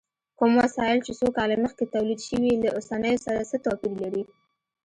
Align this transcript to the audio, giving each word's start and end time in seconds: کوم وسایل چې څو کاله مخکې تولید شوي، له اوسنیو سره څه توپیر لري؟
کوم 0.37 0.51
وسایل 0.61 0.99
چې 1.05 1.11
څو 1.19 1.27
کاله 1.37 1.55
مخکې 1.63 1.85
تولید 1.93 2.19
شوي، 2.27 2.53
له 2.63 2.69
اوسنیو 2.77 3.23
سره 3.25 3.41
څه 3.49 3.57
توپیر 3.65 3.93
لري؟ 4.03 4.23